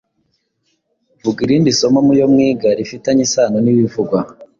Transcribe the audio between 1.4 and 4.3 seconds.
irindi somo mu yo mwiga rifitanye isano n’ibivugwa